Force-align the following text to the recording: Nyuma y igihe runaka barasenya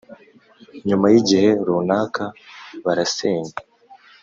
Nyuma 0.87 1.05
y 1.13 1.15
igihe 1.21 1.49
runaka 1.65 2.23
barasenya 2.85 3.53